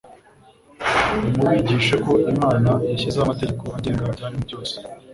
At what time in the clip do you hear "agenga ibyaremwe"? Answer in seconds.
3.77-4.43